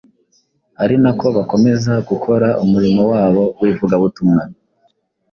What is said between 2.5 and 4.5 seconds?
umurimo wabo w’ivugabutumwa.